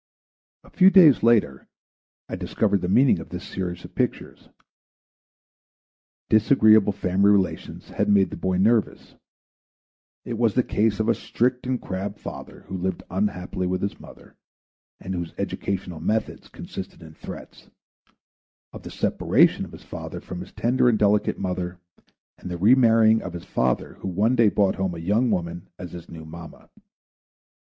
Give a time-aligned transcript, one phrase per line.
[0.63, 1.67] A few days later
[2.27, 4.49] I discovered the meaning of this series of pictures.
[6.27, 9.13] Disagreeable family relations had made the boy nervous.
[10.25, 13.99] It was the case of a strict and crabbed father who lived unhappily with his
[13.99, 14.35] mother,
[14.99, 17.69] and whose educational methods consisted in threats;
[18.73, 21.77] of the separation of his father from his tender and delicate mother,
[22.39, 25.91] and the remarrying of his father, who one day brought home a young woman as
[25.91, 26.71] his new mamma.